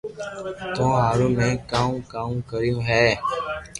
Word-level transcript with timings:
تو 0.75 0.85
ھارو 1.01 1.27
۾ 1.47 1.49
ڪاو 1.71 1.91
ڪاو 2.11 2.31
ڪريو 2.49 2.75
ھي 2.87 3.03